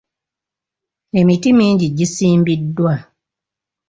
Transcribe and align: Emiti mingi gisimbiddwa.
Emiti 1.19 1.49
mingi 1.57 1.87
gisimbiddwa. 1.97 2.93